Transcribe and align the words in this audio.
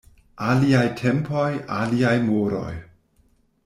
Aliaj 0.45 0.85
tempoj, 1.03 1.45
aliaj 1.83 2.17
moroj. 2.31 2.77